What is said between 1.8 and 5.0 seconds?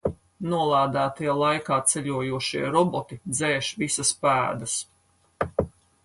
ceļojošie roboti dzēš visas pēdas.